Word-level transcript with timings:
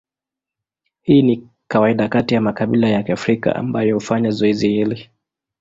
Hii 1.01 1.21
ni 1.21 1.49
kawaida 1.67 2.07
kati 2.09 2.33
ya 2.33 2.41
makabila 2.41 2.87
ya 2.89 3.03
Kiafrika 3.03 3.55
ambayo 3.55 3.95
hufanya 3.95 4.29
zoezi 4.31 4.69
hili. 4.69 5.09